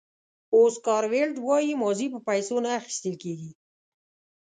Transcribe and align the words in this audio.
اوسکار 0.57 1.03
ویلډ 1.11 1.35
وایي 1.41 1.73
ماضي 1.81 2.07
په 2.13 2.19
پیسو 2.27 2.55
نه 2.65 2.69
اخیستل 2.79 3.13
کېږي. 3.23 3.51